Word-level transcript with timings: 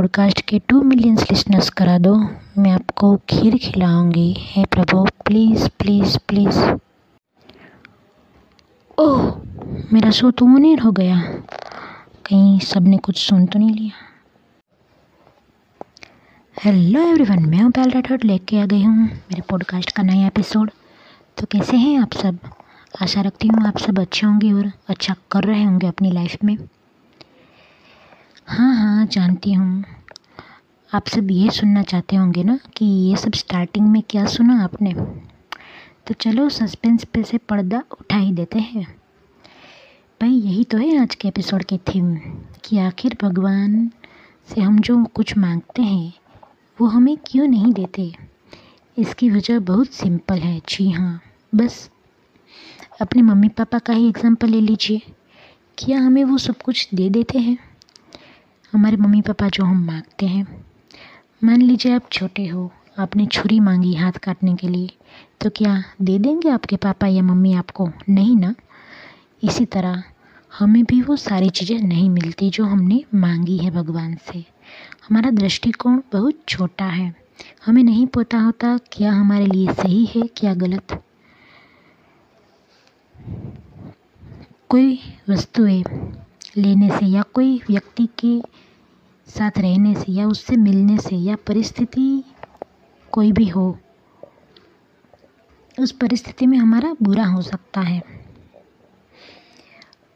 Podcast 0.00 0.40
के 0.40 0.58
to 0.58 0.82
millions 0.82 1.22
listeners 1.22 1.70
करा 1.70 1.98
दो। 1.98 2.14
मैं 2.58 2.70
आपको 2.70 3.16
खीर 3.16 3.56
खिलाऊँगी। 3.56 4.34
हे 4.38 4.64
प्रभु 4.64 5.04
प्लीज़ 5.24 5.68
प्लीज़ 5.78 6.18
प्लीज़ 6.28 6.58
ओह, 8.98 9.42
मेरा 9.92 10.10
शो 10.10 10.30
तो 10.30 10.46
ऑन 10.46 10.78
हो 10.78 10.92
गया। 10.92 11.20
कहीं 12.26 12.58
सबने 12.58 12.96
कुछ 12.96 13.16
सुन 13.28 13.46
तो 13.46 13.58
नहीं 13.58 13.70
लिया। 13.70 13.92
हेलो 16.64 17.00
एवरीवन 17.00 17.46
मैं 17.46 17.62
हूँ 17.62 17.70
पैल 17.70 17.90
राठौर, 17.90 18.18
लेके 18.24 18.60
आ 18.60 18.66
गई 18.66 18.82
हूँ 18.82 19.04
मेरे 19.04 19.42
पॉडकास्ट 19.50 19.90
का 19.90 20.02
नया 20.02 20.26
एपिसोड 20.26 20.70
तो 21.38 21.46
कैसे 21.46 21.76
हैं 21.76 21.98
आप 22.00 22.12
सब? 22.12 22.38
आशा 23.02 23.20
रखती 23.20 23.48
हूँ 23.48 23.66
आप 23.66 23.78
सब 23.78 23.98
अच्छे 23.98 24.26
होंगे 24.26 24.52
और 24.52 24.72
अच्छा 24.88 25.14
कर 25.32 25.44
रहे 25.44 25.64
होंगे 25.64 25.86
अपनी 25.86 26.10
लाइफ 26.10 26.36
में। 26.44 26.56
हाँ 28.50 28.74
हाँ 28.74 29.06
जानती 29.06 29.52
हूँ। 29.52 29.84
आप 30.94 31.06
सब 31.06 31.30
ये 31.30 31.50
सुनना 31.50 31.82
चाहते 31.82 32.16
होंगे 32.16 32.44
ना 32.44 32.58
कि 32.76 32.84
ये 32.84 33.16
सब 33.16 33.32
स्टार्टिंग 33.32 33.88
में 33.88 34.02
क्या 34.02 34.24
सुना 34.24 34.64
आपने? 34.64 34.92
तो 36.06 36.14
चलो 36.14 36.48
सस्पेंस 36.48 37.04
पे 37.04 37.22
से 37.22 37.38
पर्दा 37.38 37.82
उठा 38.00 38.16
ही 38.16 38.32
देते 38.32 38.58
हैं। 38.58 38.96
भाई, 40.20 40.30
यही 40.30 40.64
तो 40.64 40.78
है 40.78 41.02
आज 41.02 41.14
के 41.14 41.28
एपिसोड 41.28 41.64
की 41.64 41.78
थीम 41.78 42.16
कि 42.64 42.78
आखिर 42.78 43.16
भगवान 43.22 43.90
से 44.54 44.60
हम 44.60 44.78
जो 44.78 45.04
कुछ 45.04 45.38
मांगते 45.38 45.82
हैं, 45.82 46.12
वो 46.80 46.86
हमें 46.86 47.16
क्यों 47.26 47.46
नहीं 47.46 47.72
देते? 47.72 48.12
इसकी 48.98 49.30
वजह 49.30 49.58
बहुत 49.58 49.86
सिंपल 49.86 50.38
है। 50.38 50.60
जी 50.68 50.90
हाँ 50.90 51.20
बस। 51.54 51.90
अपने 53.00 53.22
मम्मी 53.22 53.48
पापा 53.48 53.78
का 53.78 53.92
ही 53.92 54.08
एग्ज़ाम्पल 54.08 54.48
ले 54.48 54.60
लीजिए। 54.60 55.02
क्या 55.78 56.00
हमें 56.00 56.24
वो 56.24 56.38
सब 56.38 56.62
कुछ 56.62 56.88
दे 56.94 57.10
देते 57.10 57.38
हैं? 57.38 57.69
हमारे 58.72 58.96
मम्मी 58.96 59.20
पापा 59.20 59.48
जो 59.48 59.64
हम 59.64 59.84
मांगते 59.86 60.26
हैं। 60.26 60.64
मान 61.44 61.62
लीजिए 61.62 61.92
आप 61.92 62.10
छोटे 62.12 62.46
हो, 62.46 62.72
आपने 62.98 63.26
छुरी 63.26 63.60
मांगी 63.60 63.94
हाथ 63.94 64.12
काटने 64.12 64.54
के 64.54 64.68
लिए 64.68 64.90
तो 65.40 65.50
क्या 65.50 65.82
दे 66.02 66.18
देंगे 66.18 66.48
आपके 66.50 66.76
पापा 66.76 67.06
या 67.06 67.22
मम्मी 67.22 67.52
आपको? 67.54 67.88
नहीं 68.08 68.36
ना। 68.36 68.54
इसी 69.42 69.64
तरह 69.64 70.02
हमें 70.58 70.84
भी 70.84 71.02
वो 71.02 71.16
सारी 71.16 71.50
चीज़ें 71.50 71.78
नहीं 71.78 72.08
मिलती 72.10 72.50
जो 72.50 72.64
हमने 72.64 73.04
मांगी 73.14 73.58
है 73.58 73.70
भगवान 73.70 74.14
से। 74.14 74.44
हमारा 75.08 75.30
दृष्टिकोण 75.30 76.00
बहुत 76.12 76.42
छोटा 76.48 76.84
है। 76.84 77.14
हमें 77.66 77.82
नहीं 77.82 78.06
पता 78.06 78.38
होता 78.38 78.78
क्या 78.92 79.12
हमारे 79.12 79.46
लिए 79.46 79.72
सही 79.72 80.04
है, 80.06 80.22
क्या 80.36 80.54
गलत। 80.54 81.02
कोई 84.68 84.98
वस्तुएँ 85.28 85.82
लेने 86.60 86.88
से 86.90 87.06
या 87.06 87.22
कोई 87.22 87.56
व्यक्ति 87.70 88.08
के 88.24 88.40
साथ 89.28 89.58
रहने 89.58 89.94
से 89.94 90.12
या 90.12 90.26
उससे 90.26 90.56
मिलने 90.56 90.98
से 90.98 91.16
या 91.16 91.36
परिस्थिति 91.36 92.24
कोई 93.12 93.32
भी 93.32 93.48
हो, 93.48 93.78
उस 95.80 95.92
परिस्थिति 95.92 96.46
में 96.46 96.58
हमारा 96.58 96.96
बुरा 97.02 97.26
हो 97.26 97.42
सकता 97.42 97.80
है। 97.80 98.02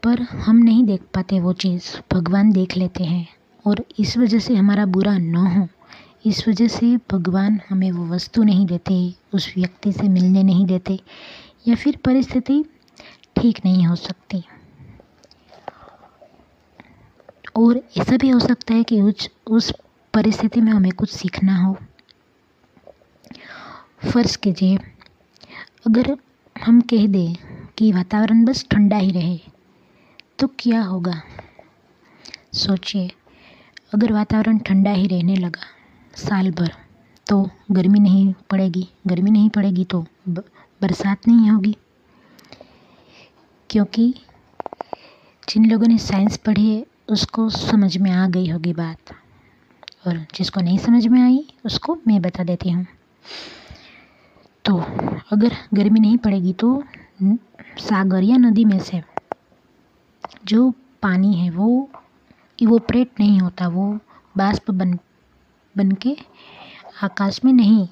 पर 0.02 0.22
हम 0.22 0.56
नहीं 0.56 0.84
देख 0.84 1.02
पाते 1.14 1.40
वो 1.40 1.52
चीज़। 1.52 2.14
भगवान 2.14 2.52
देख 2.52 2.76
लेते 2.76 3.04
हैं 3.04 3.28
और 3.66 3.84
इस 3.98 4.16
वजह 4.18 4.38
से 4.38 4.56
हमारा 4.56 4.86
बुरा 4.86 5.18
न 5.18 5.36
हो। 5.36 5.68
इस 6.26 6.48
वजह 6.48 6.68
से 6.68 6.96
भगवान 6.96 7.60
हमें 7.70 7.92
वो 7.92 8.06
वस्तु 8.06 8.42
नहीं 8.42 8.66
देते, 8.66 9.14
उस 9.34 9.54
व्यक्ति 9.56 9.92
से 9.92 10.08
मिलने 10.08 10.42
नहीं 10.42 10.66
देते 10.66 11.00
या 11.68 11.74
फिर 11.74 11.98
परिस्थिति 12.04 12.64
ठीक 13.36 13.60
नहीं 13.64 13.86
हो 13.86 13.96
सकती। 13.96 14.44
और 17.56 17.80
ऐसा 17.96 18.16
भी 18.16 18.28
हो 18.28 18.38
सकता 18.40 18.74
है 18.74 18.84
कि 18.84 19.00
उस 19.00 19.28
उस 19.46 19.72
परिस्थिति 20.14 20.60
में 20.60 20.72
हमें 20.72 20.92
कुछ 20.92 21.10
सीखना 21.10 21.56
हो। 21.56 21.76
फ़र्ज़ 24.04 24.36
कीजिए, 24.38 24.76
अगर 25.86 26.16
हम 26.56 26.80
कह 26.80 27.06
दें 27.06 27.34
कि 27.78 27.92
वातावरण 27.92 28.44
बस 28.44 28.64
ठंडा 28.70 28.96
ही 28.96 29.10
रहे 29.10 29.38
तो 30.38 30.46
क्या 30.58 30.82
होगा? 30.82 31.20
सोचिए, 32.54 33.10
अगर 33.94 34.12
वातावरण 34.12 34.58
ठंडा 34.58 34.90
ही 34.90 35.06
रहने 35.06 35.36
लगा 35.36 35.66
साल 36.16 36.50
भर 36.50 36.72
तो 37.26 37.50
गर्मी 37.70 38.00
नहीं 38.00 38.32
पड़ेगी। 38.50 38.88
गर्मी 39.06 39.30
नहीं 39.30 39.48
पड़ेगी 39.50 39.84
तो 39.84 40.04
बरसात 40.28 41.28
नहीं 41.28 41.50
होगी। 41.50 41.76
क्योंकि 43.70 44.14
जिन 45.48 45.70
लोगों 45.70 45.86
ने 45.86 45.98
साइंस 45.98 46.36
पढ़ी 46.36 46.74
है 46.74 46.84
उसको 47.08 47.48
समझ 47.50 47.96
में 47.96 48.10
आ 48.10 48.26
गई 48.28 48.48
होगी 48.48 48.72
बात। 48.72 49.12
और 50.06 50.26
जिसको 50.34 50.60
नहीं 50.60 50.78
समझ 50.78 51.06
में 51.06 51.20
आई, 51.22 51.44
उसको 51.66 51.98
मैं 52.06 52.20
बता 52.22 52.44
देती 52.44 52.70
हूँ। 52.70 52.86
तो 54.64 54.76
अगर 55.32 55.56
गर्मी 55.74 56.00
नहीं 56.00 56.18
पड़ेगी 56.18 56.52
तो 56.52 56.82
सागर 57.78 58.22
या 58.22 58.36
नदी 58.36 58.64
में 58.64 58.78
से 58.78 59.02
जो 60.44 60.70
पानी 61.02 61.32
है 61.34 61.50
वो 61.50 61.88
इवोपरेट 62.58 63.20
नहीं 63.20 63.40
होता, 63.40 63.68
वो 63.68 63.98
बाष्प 64.36 64.70
बन 64.70 64.98
बन 65.76 65.90
के 65.92 66.16
आकाश 67.02 67.44
में 67.44 67.52
नहीं 67.52 67.88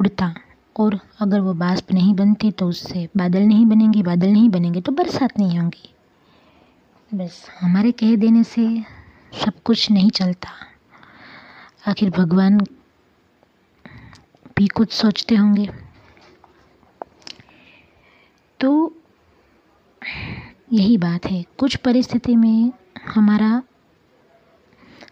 उड़ता। 0.00 0.34
और 0.76 0.98
अगर 1.20 1.40
वो 1.40 1.54
बाष्प 1.54 1.92
नहीं 1.92 2.14
बनती 2.14 2.50
तो 2.50 2.68
उससे 2.68 3.08
बादल 3.16 3.42
नहीं 3.42 3.66
बनेंगे, 3.66 4.02
बादल 4.02 4.28
नहीं 4.28 4.48
बनेंगे 4.48 4.80
तो 4.80 4.92
बरसात 4.92 5.38
नहीं 5.38 5.58
होंगी। 5.58 5.93
बस 7.14 7.50
हमारे 7.60 7.92
कह 7.92 8.16
देने 8.16 8.44
से 8.44 8.82
सब 9.44 9.62
कुछ 9.62 9.90
नहीं 9.90 10.10
चलता। 10.10 10.48
आखिर 11.88 12.10
भगवान 12.10 12.58
भी 14.56 14.66
कुछ 14.66 14.92
सोचते 14.92 15.34
होंगे। 15.34 15.70
तो 18.60 18.96
यही 20.72 20.98
बात 20.98 21.26
है, 21.26 21.44
कुछ 21.58 21.76
परिस्थिति 21.76 22.36
में 22.36 22.72
हमारा 23.14 23.62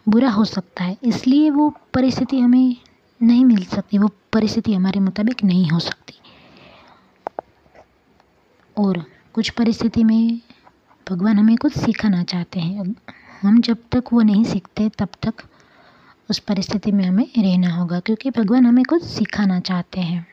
बुरा 0.09 0.31
हो 0.31 0.45
सकता 0.45 0.85
है, 0.85 0.97
इसलिए 1.03 1.51
वो 1.51 1.75
परिस्थिति 1.95 2.41
हमें 2.41 2.77
नहीं 3.23 3.45
मिल 3.45 3.65
सकती, 3.65 3.99
वो 3.99 4.11
परिस्थिति 4.33 4.75
हमारे 4.75 5.01
मुताबिक 5.01 5.45
नहीं 5.45 5.71
हो 5.71 5.79
सकती। 5.79 6.15
और 8.79 9.05
कुछ 9.33 9.51
परिस्थिति 9.51 10.05
में 10.05 10.41
भगवान 11.13 11.39
हमें 11.39 11.57
कुछ 11.57 11.79
सिखाना 11.79 12.23
चाहते 12.23 12.61
हैं। 12.61 12.95
हम 13.43 13.61
जब 13.61 13.77
तक 13.93 14.05
वो 14.13 14.23
नहीं 14.23 14.45
सीखते, 14.45 14.89
तब 14.89 15.09
तक 15.23 15.35
उस 16.31 16.39
परिस्थिति 16.39 16.93
में 16.93 17.05
हमें 17.05 17.27
रहना 17.39 17.75
होगा, 17.75 18.01
क्योंकि 18.01 18.31
भगवान 18.31 18.67
हमें 18.67 18.85
कुछ 18.85 19.05
सिखाना 19.05 19.61
चाहते 19.61 20.01
हैं। 20.01 20.27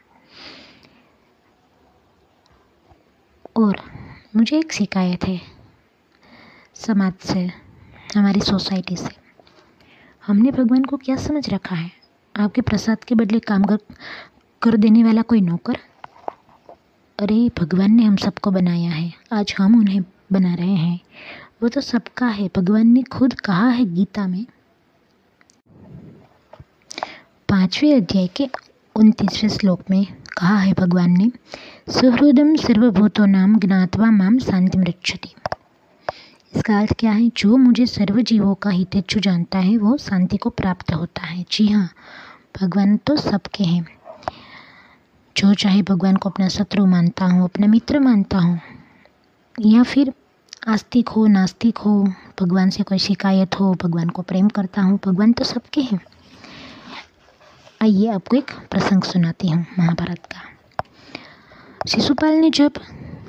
और 3.57 3.81
मुझे 4.35 4.59
एक 4.59 4.71
शिकायत 4.71 5.23
है 5.23 5.41
समाज 6.75 7.13
से, 7.13 7.51
हमारी 8.15 8.41
सोसाइटी 8.41 8.95
से। 8.95 9.15
हमने 10.27 10.51
भगवान 10.51 10.83
को 10.83 10.97
क्या 10.97 11.15
समझ 11.15 11.49
रखा 11.49 11.75
है? 11.75 11.91
आपके 12.37 12.61
प्रसाद 12.61 13.03
के 13.03 13.15
बदले 13.15 13.39
काम 13.39 13.63
कर 13.63 13.77
कर 14.61 14.77
देने 14.77 15.03
वाला 15.03 15.21
कोई 15.21 15.41
नौकर? 15.41 15.77
अरे, 17.19 17.51
भगवान 17.59 17.91
ने 17.91 18.03
हम 18.03 18.15
सबको 18.15 18.51
बनाया 18.51 18.91
है। 18.91 19.13
आज 19.33 19.55
हम 19.57 19.79
उन्हें 19.79 20.01
बना 20.33 20.53
रहे 20.53 20.75
हैं। 20.75 20.99
वो 21.63 21.69
तो 21.69 21.81
सबका 21.81 22.27
है। 22.27 22.49
भगवान 22.57 22.87
ने 22.87 23.01
खुद 23.03 23.33
कहा 23.33 23.67
है 23.67 23.85
गीता 23.85 24.27
में। 24.27 24.45
पाँचवें 27.49 27.95
अध्याय 27.95 28.27
के 28.27 28.49
उनतीसवें 28.95 29.49
श्लोक 29.49 29.81
में 29.89 30.05
कहा 30.37 30.57
है 30.57 30.73
भगवान 30.73 31.11
ने 31.11 31.31
सुहृदम 31.89 32.55
सर्वभूतो 32.55 33.25
नाम 33.25 33.59
ज्ञातवा 33.59 34.11
माम 34.11 34.37
शांति 34.39 34.77
मृक्षति 34.77 35.33
इसका 36.55 36.79
अर्थ 36.79 36.93
क्या 36.99 37.11
है? 37.11 37.29
जो 37.37 37.57
मुझे 37.57 37.85
सर्व 37.85 38.21
जीवों 38.21 38.53
का 38.55 38.69
हितेच्छु 38.69 39.19
जानता 39.19 39.59
है, 39.59 39.77
वो 39.77 39.97
शांति 39.97 40.37
को 40.37 40.49
प्राप्त 40.49 40.93
होता 40.93 41.25
है। 41.25 41.45
जी 41.51 41.67
हाँ 41.67 41.89
भगवान 42.61 42.97
तो 42.97 43.15
सबके 43.17 43.63
हैं। 43.63 43.87
जो 45.37 45.53
चाहे 45.53 45.81
भगवान 45.81 46.15
को 46.15 46.29
अपना 46.29 46.47
शत्रु 46.47 46.85
मानता 46.85 47.25
हूँ, 47.25 47.43
अपना 47.43 47.67
मित्र 47.67 47.99
मानता 47.99 48.37
हूँ, 48.37 48.59
या 49.65 49.83
फिर 49.83 50.13
आस्तिक 50.67 51.09
हो, 51.09 51.27
नास्तिक 51.27 51.77
हो, 51.77 52.03
भगवान 52.41 52.69
से 52.69 52.83
कोई 52.83 52.97
शिकायत 52.97 53.59
हो, 53.59 53.73
भगवान 53.73 54.09
को 54.09 54.21
प्रेम 54.21 54.47
करता 54.47 54.81
हूँ, 54.81 54.99
भगवान 55.05 55.33
तो 55.33 55.43
सबके 55.43 55.81
हैं। 55.81 55.99
आइए 57.81 58.07
आपको 58.07 58.37
एक 58.37 58.51
प्रसंग 58.71 59.03
सुनाती 59.03 59.47
हूँ 59.47 59.65
महाभारत 59.79 60.19
का। 60.25 60.41
शिशुपाल 61.87 62.33
ने 62.33 62.49
जब 62.49 62.71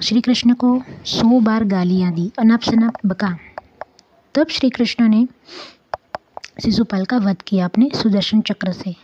श्री 0.03 0.21
कृष्ण 0.21 0.55
को 0.55 0.83
सौ 1.07 1.41
बार 1.41 1.65
गालियाँ 1.65 2.13
दी, 2.13 2.33
अनाप 2.39 2.61
शनाप 2.61 3.07
बका, 3.07 3.39
तब 4.35 4.49
श्री 4.49 4.71
कृष्ण 4.71 5.09
ने 5.09 5.29
शिशुपाल 6.63 7.05
का 7.05 7.17
वध 7.17 7.43
किया 7.43 7.65
अपने 7.65 7.91
सुदर्शन 7.95 8.41
चक्र 8.41 8.73
से। 8.73 8.97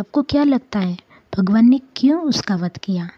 आपको 0.00 0.22
क्या 0.22 0.44
लगता 0.44 0.78
है, 0.78 0.96
भगवान 1.36 1.68
ने 1.68 1.80
क्यों 1.96 2.22
उसका 2.22 2.56
वध 2.56 2.78
किया? 2.78 3.08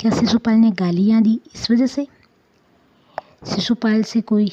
क्या 0.00 0.10
शिशुपाल 0.10 0.54
ने 0.54 0.70
गालियाँ 0.70 1.22
दी 1.22 1.40
इस 1.54 1.70
वजह 1.70 1.86
से? 1.86 2.06
शिशुपाल 3.46 4.02
से 4.02 4.20
कोई 4.20 4.50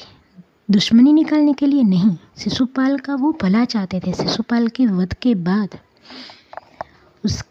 दुश्मनी 0.70 1.12
निकालने 1.12 1.52
के 1.52 1.66
लिए 1.66 1.82
नहीं। 1.82 2.16
शिशुपाल 2.38 2.98
का 2.98 3.14
वो 3.14 3.36
भला 3.42 3.64
चाहते 3.64 4.00
थे। 4.00 4.12
शिशुपाल 4.12 4.68
के 4.68 4.86
वध 4.86 5.14
के 5.14 5.34
बाद 5.34 5.78
उस, 7.24 7.42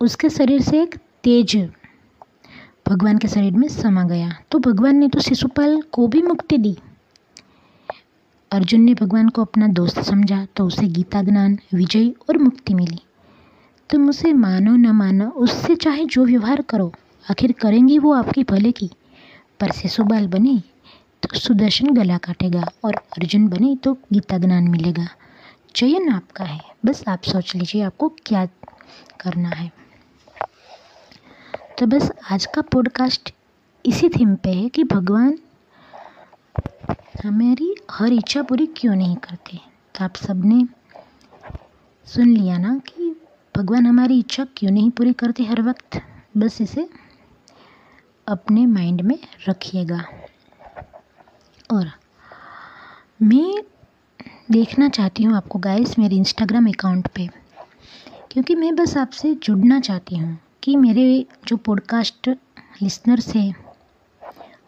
उसके 0.00 0.30
शरीर 0.30 0.62
से 0.62 0.82
एक 0.82 0.94
तेज 1.24 1.56
भगवान 2.88 3.18
के 3.18 3.28
शरीर 3.28 3.52
में 3.52 3.68
समा 3.68 4.04
गया। 4.04 4.30
तो 4.50 4.58
भगवान 4.58 4.96
ने 4.96 5.08
तो 5.08 5.20
शिशुपाल 5.20 5.80
को 5.82 6.06
भी 6.08 6.22
मुक्ति 6.22 6.58
दी। 6.58 6.76
अर्जुन 8.50 8.80
ने 8.80 8.94
भगवान 8.94 9.28
को 9.28 9.42
अपना 9.42 9.68
दोस्त 9.68 10.00
समझा 10.00 10.46
तो 10.56 10.66
उसे 10.66 10.86
गीता 10.88 11.22
ज्ञान, 11.22 11.58
विजय 11.74 12.08
और 12.28 12.38
मुक्ति 12.38 12.74
मिली। 12.74 12.98
तुम 13.90 14.08
उसे 14.08 14.32
मानो 14.32 14.76
न 14.76 14.86
मानो, 14.86 15.28
उससे 15.28 15.74
चाहे 15.74 16.04
जो 16.04 16.24
व्यवहार 16.24 16.62
करो, 16.62 16.92
आखिर 17.30 17.52
करेंगी 17.52 17.98
वो 17.98 18.12
आपकी 18.12 18.44
भले 18.44 18.72
की। 18.72 18.90
पर 19.60 19.70
शिशुपाल 19.72 20.26
बने 20.28 20.58
तो 21.22 21.38
सुदर्शन 21.38 21.94
गला 21.94 22.16
काटेगा 22.18 22.64
और 22.84 22.94
अर्जुन 22.94 23.46
बने 23.48 23.74
तो 23.76 23.92
गीता 24.12 24.38
ज्ञान 24.38 24.68
मिलेगा। 24.68 25.06
चयन 25.74 26.08
आपका 26.08 26.44
है, 26.44 26.60
बस 26.86 27.02
आप 27.08 27.22
सोच 27.22 27.54
लीजिए 27.56 27.82
आपको 27.82 28.08
क्या 28.26 28.44
करना 29.20 29.48
है। 29.48 29.70
तो 31.78 31.86
बस 31.86 32.10
आज 32.30 32.46
का 32.46 32.62
पॉडकास्ट 32.62 33.32
इसी 33.84 34.08
थीम 34.08 34.34
पे 34.34 34.52
है 34.52 34.68
कि 34.68 34.84
भगवान 34.84 35.38
हमारी 37.24 37.74
हर 37.90 38.12
इच्छा 38.12 38.42
पूरी 38.42 38.66
क्यों 38.76 38.94
नहीं 38.96 39.16
करते? 39.16 39.58
तो 39.94 40.04
आप 40.04 40.16
सबने 40.16 40.64
सुन 42.06 42.28
लिया 42.28 42.58
ना 42.58 42.76
कि 42.86 43.14
भगवान 43.56 43.86
हमारी 43.86 44.18
इच्छा 44.18 44.46
क्यों 44.56 44.70
नहीं 44.70 44.90
पूरी 44.90 45.12
करते 45.12 45.44
हर 45.44 45.62
वक्त? 45.62 46.00
बस 46.36 46.60
इसे 46.60 46.88
अपने 48.28 48.64
माइंड 48.66 49.00
में 49.00 49.18
रखिएगा। 49.48 50.04
और 51.72 51.90
मैं 53.20 53.62
देखना 54.50 54.88
चाहती 54.88 55.22
हूँ 55.22 55.34
आपको 55.36 55.58
गाइस 55.58 55.98
मेरे 55.98 56.16
इंस्टाग्राम 56.16 56.68
अकाउंट 56.68 57.06
पे, 57.06 57.28
क्योंकि 58.30 58.54
मैं 58.54 58.74
बस 58.76 58.96
आपसे 58.96 59.34
जुड़ना 59.34 59.80
चाहती 59.80 60.16
हूँ 60.16 60.38
कि 60.62 60.76
मेरे 60.76 61.26
जो 61.46 61.56
पॉडकास्ट 61.56 62.28
लिसनर्स 62.82 63.34
हैं, 63.34 63.54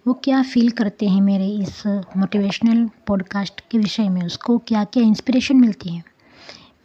वो 0.07 0.15
क्या 0.15 0.43
फील 0.43 0.71
करते 0.71 1.09
हैं 1.09 1.21
मेरे 1.21 1.49
इस 1.53 1.83
मोटिवेशनल 1.87 2.89
पॉडकास्ट 3.07 3.61
के 3.71 3.79
विषय 3.79 4.09
में, 4.09 4.23
उसको 4.23 4.59
क्या 4.59 4.85
क्या 4.85 5.03
इंस्पिरेशन 5.03 5.57
मिलती 5.57 5.95
है। 5.95 6.03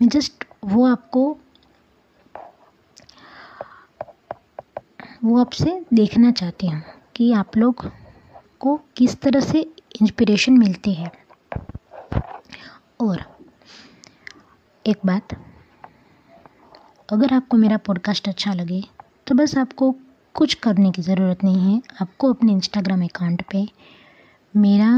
मैं 0.01 0.09
जस्ट 0.09 0.43
वो 0.65 0.85
आपको 0.87 1.37
वो 5.23 5.39
आपसे 5.39 5.79
देखना 5.93 6.31
चाहती 6.31 6.67
हूँ 6.67 6.81
कि 7.15 7.31
आप 7.33 7.57
लोग 7.57 7.85
को 8.59 8.75
किस 8.97 9.15
तरह 9.21 9.39
से 9.39 9.59
इंस्पिरेशन 10.01 10.53
मिलती 10.53 10.93
है। 10.93 11.11
और 13.01 13.23
एक 14.85 14.97
बात, 15.05 15.33
अगर 17.09 17.33
आपको 17.33 17.57
मेरा 17.57 17.77
पॉडकास्ट 17.77 18.27
अच्छा 18.29 18.53
लगे 18.53 18.83
तो 19.27 19.35
बस 19.35 19.57
आपको 19.57 19.91
कुछ 20.35 20.53
करने 20.53 20.91
की 20.91 21.01
ज़रूरत 21.01 21.43
नहीं 21.43 21.73
है। 21.73 21.81
आपको 22.01 22.33
अपने 22.33 22.51
इंस्टाग्राम 22.51 23.03
अकाउंट 23.03 23.43
पे 23.51 23.67
मेरा 24.53 24.91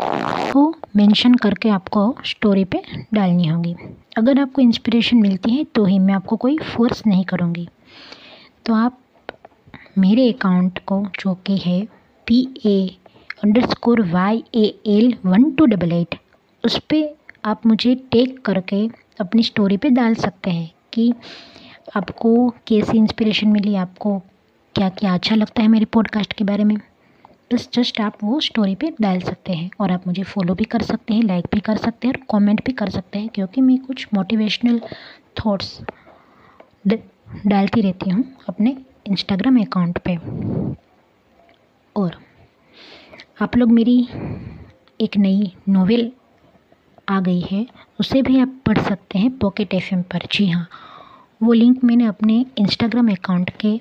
को 0.00 0.74
मेंशन 0.96 1.34
करके 1.34 1.68
आपको 1.68 2.14
स्टोरी 2.24 2.64
पे 2.64 2.82
डालनी 3.14 3.46
होगी। 3.46 3.74
अगर 4.18 4.40
आपको 4.40 4.62
इंस्पिरेशन 4.62 5.16
मिलती 5.16 5.50
है 5.50 5.64
तो 5.64 5.84
ही 5.84 5.98
मैं 5.98 6.14
आपको 6.14 6.36
कोई 6.36 6.58
फोर्स 6.66 7.02
नहीं 7.06 7.24
करूँगी। 7.24 7.68
तो 8.66 8.74
आप 8.74 8.98
मेरे 9.98 10.30
अकाउंट 10.32 10.78
को, 10.78 11.04
जो 11.20 11.34
कि 11.46 11.56
है 11.56 11.80
P 12.26 12.40
A 12.66 12.96
underscore 13.66 14.02
Y 14.10 14.42
A 14.54 14.64
L 14.86 15.14
one 15.24 15.50
two 15.50 15.66
double 15.66 15.92
eight 15.92 16.14
उस 16.64 16.78
पर 16.92 17.14
आप 17.44 17.66
मुझे 17.66 17.94
टेक 18.12 18.40
करके 18.44 18.86
अपनी 19.20 19.42
स्टोरी 19.42 19.76
पे 19.76 19.90
डाल 19.90 20.14
सकते 20.14 20.50
हैं 20.50 20.70
कि 20.92 21.12
आपको 21.96 22.48
कैसी 22.66 22.98
इंस्पिरेशन 22.98 23.48
मिली, 23.48 23.74
आपको 23.74 24.18
क्या 24.74 24.88
क्या 24.88 25.14
अच्छा 25.14 25.34
लगता 25.34 25.62
है 25.62 25.68
मेरे 25.68 25.84
पॉडकास्ट 25.84 26.32
के 26.32 26.44
बारे 26.44 26.64
में। 26.64 26.76
बस 27.50 27.68
जस्ट 27.74 28.00
आप 28.00 28.16
वो 28.24 28.38
स्टोरी 28.40 28.74
पे 28.74 28.90
डाल 29.00 29.20
सकते 29.20 29.52
हैं 29.52 29.70
और 29.80 29.90
आप 29.90 30.06
मुझे 30.06 30.22
फॉलो 30.22 30.54
भी 30.54 30.64
कर 30.64 30.82
सकते 30.82 31.14
हैं 31.14 31.22
लाइक 31.22 31.46
भी 31.52 31.60
कर 31.60 31.76
सकते 31.76 32.08
हैं 32.08 32.14
और 32.14 32.20
कमेंट 32.30 32.64
भी 32.66 32.72
कर 32.72 32.90
सकते 32.90 33.18
हैं 33.18 33.28
क्योंकि 33.34 33.60
मैं 33.60 33.78
कुछ 33.78 34.06
मोटिवेशनल 34.14 34.80
थॉट्स 35.40 35.78
डालती 36.86 37.80
रहती 37.80 38.10
हूँ 38.10 38.24
अपने 38.48 38.76
इंस्टाग्राम 39.06 39.60
अकाउंट 39.60 39.98
पे। 40.08 40.16
और 41.96 42.16
आप 43.42 43.56
लोग 43.56 43.70
मेरी 43.72 43.98
एक 45.00 45.16
नई 45.16 45.52
नोवेल 45.68 46.10
आ 47.08 47.20
गई 47.20 47.40
है, 47.50 47.66
उसे 48.00 48.22
भी 48.22 48.38
आप 48.40 48.60
पढ़ 48.66 48.78
सकते 48.78 49.18
हैं 49.18 49.36
पॉकेट 49.38 49.74
एफएम 49.74 50.02
पर। 50.02 50.26
जी 50.32 50.48
हाँ 50.48 50.66
वो 51.42 51.52
लिंक 51.52 51.84
मैंने 51.84 52.06
अपने 52.06 52.44
इंस्टाग्राम 52.58 53.10
अकाउंट 53.12 53.50
के 53.60 53.78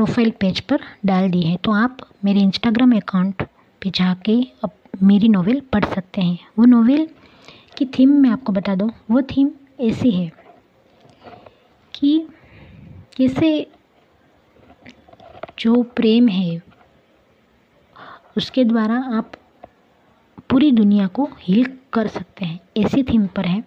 प्रोफ़ाइल 0.00 0.30
पेज 0.30 0.60
पर 0.60 0.80
डाल 1.06 1.28
दी 1.30 1.40
है 1.42 1.56
तो 1.56 1.72
आप 1.72 1.96
मेरे 2.24 2.40
इंस्टाग्राम 2.40 2.92
अकाउंट 2.96 3.42
पे 3.82 3.90
जाके 3.90 4.36
अब 4.64 4.70
मेरी 5.02 5.28
नोवेल 5.28 5.60
पढ़ 5.72 5.84
सकते 5.84 6.20
हैं। 6.20 6.38
वो 6.58 6.64
नोवेल 6.64 7.06
की 7.78 7.84
थीम 7.86 8.12
मैं 8.12 8.30
आपको 8.30 8.52
बता 8.52 8.74
दूँ, 8.74 8.90
वो 9.10 9.22
थीम 9.22 9.50
ऐसी 9.80 10.10
है 10.10 10.30
कि 11.94 12.26
कैसे 13.16 13.50
जो 15.58 15.82
प्रेम 15.96 16.28
है, 16.28 16.62
उसके 18.36 18.64
द्वारा 18.64 18.98
आप 19.18 19.32
पूरी 20.50 20.70
दुनिया 20.72 21.06
को 21.06 21.28
हील 21.40 21.72
कर 21.92 22.08
सकते 22.08 22.44
हैं। 22.44 22.58
ऐसी 22.76 23.02
थीम 23.02 23.26
पर 23.26 23.46
है। 23.46 23.62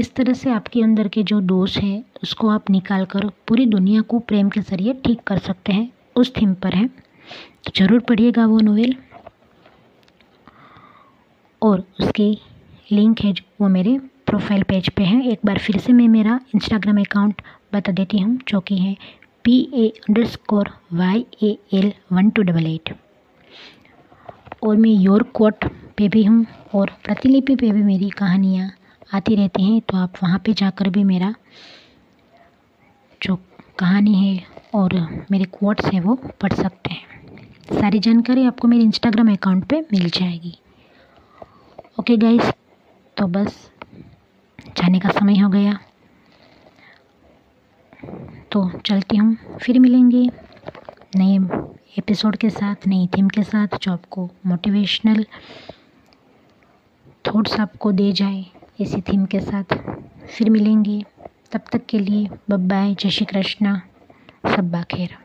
किस 0.00 0.12
तरह 0.14 0.32
से 0.32 0.50
आपके 0.50 0.82
अंदर 0.82 1.08
के 1.08 1.22
जो 1.22 1.40
दोष 1.40 1.76
हैं, 1.78 2.04
उसको 2.22 2.48
आप 2.50 2.70
निकाल 2.70 3.04
कर 3.06 3.26
पूरी 3.48 3.64
दुनिया 3.66 4.00
को 4.02 4.18
प्रेम 4.20 4.48
के 4.50 4.60
ज़रिए 4.60 4.92
ठीक 5.04 5.20
कर 5.26 5.38
सकते 5.38 5.72
हैं, 5.72 5.90
उस 6.16 6.32
थीम 6.36 6.54
पर 6.62 6.74
है। 6.74 6.86
तो 6.86 7.72
ज़रूर 7.76 8.00
पढ़िएगा 8.08 8.46
वो 8.46 8.60
नोवेल 8.60 8.94
और 11.62 11.84
उसकी 12.00 12.30
लिंक 12.92 13.20
है 13.20 13.34
वो 13.60 13.68
मेरे 13.68 13.98
प्रोफ़ाइल 14.26 14.62
पेज 14.62 14.88
पे 14.88 15.04
है। 15.04 15.22
एक 15.32 15.40
बार 15.46 15.58
फिर 15.58 15.78
से 15.78 15.92
मैं 15.92 16.08
मेरा 16.08 16.40
इंस्टाग्राम 16.54 17.00
अकाउंट 17.00 17.42
बता 17.74 17.92
देती 17.92 18.18
हूँ, 18.18 18.38
जो 18.48 18.60
कि 18.60 18.78
है 18.78 18.96
P 19.44 19.60
A 19.74 19.88
underscore 20.28 20.70
Y 20.94 21.26
A 21.42 21.56
L 21.74 21.92
one 22.12 22.30
two 22.30 22.42
double 22.42 22.66
eight 22.66 22.94
और 24.62 24.76
मैं 24.76 24.90
योर 24.92 25.22
कोट 25.34 25.72
पे 25.96 26.08
भी 26.08 26.24
हूँ, 26.24 26.44
और 26.74 26.96
प्रतिलिपि 27.04 27.56
पे 27.56 27.72
भी 27.72 27.82
मेरी 27.84 28.10
कहानियाँ 28.18 28.70
आती 29.10 29.34
रहती 29.36 29.62
हैं 29.64 29.80
तो 29.80 29.96
आप 29.96 30.12
वहाँ 30.22 30.38
पे 30.38 30.52
जाकर 30.52 30.88
भी 30.88 31.04
मेरा 31.04 31.34
जो 33.20 33.36
कहानी 33.78 34.14
है 34.14 34.46
और 34.74 34.94
मेरे 35.30 35.44
कोट्स 35.52 35.84
हैं 35.84 36.00
वो 36.00 36.14
पढ़ 36.40 36.52
सकते 36.52 36.92
हैं। 36.92 37.80
सारी 37.80 37.98
जानकारी 37.98 38.44
आपको 38.46 38.68
मेरे 38.68 38.84
इंस्टाग्राम 38.84 39.32
अकाउंट 39.32 39.64
पे 39.64 39.80
मिल 39.92 40.08
जाएगी। 40.10 40.56
ओके 42.00 42.16
गाइस 42.16 42.52
तो 43.16 43.26
बस 43.26 43.70
जाने 44.76 45.00
का 45.00 45.08
समय 45.10 45.38
हो 45.38 45.48
गया। 45.48 45.78
तो 48.52 48.68
चलती 48.86 49.16
हूँ, 49.16 49.36
फिर 49.58 49.78
मिलेंगे 49.78 50.24
नए 51.16 51.36
एपिसोड 51.98 52.36
के 52.36 52.50
साथ, 52.50 52.86
नई 52.86 53.08
थीम 53.16 53.28
के 53.28 53.42
साथ, 53.42 53.76
जो 53.82 53.92
आपको 53.92 54.28
मोटिवेशनल 54.46 55.24
थॉट्स 57.24 57.60
आपको 57.60 57.92
दे 57.92 58.10
जाए। 58.12 58.44
इसी 58.80 59.00
थीम 59.00 59.24
के 59.26 59.40
साथ 59.40 59.74
फिर 60.26 60.50
मिलेंगे। 60.50 61.02
तब 61.52 61.60
तक 61.72 61.86
के 61.86 61.98
लिए 61.98 62.28
बब्बाए 62.50 62.94
जय 62.94 63.10
श्री 63.10 63.26
कृष्णा 63.26 63.80
सब्बा 64.56 64.82
खैर 64.82 65.16